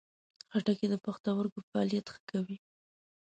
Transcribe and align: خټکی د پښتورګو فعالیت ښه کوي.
خټکی 0.51 0.87
د 0.89 0.95
پښتورګو 1.05 1.59
فعالیت 1.69 2.07
ښه 2.13 2.19
کوي. 2.29 2.57